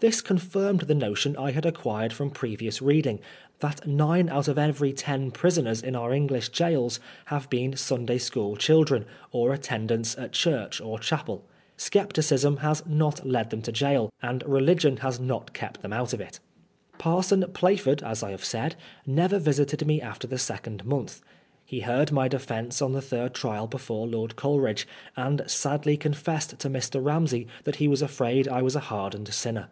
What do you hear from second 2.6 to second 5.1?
reading, that nine out of every